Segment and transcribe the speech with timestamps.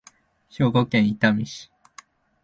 [0.49, 1.69] 兵庫県伊丹市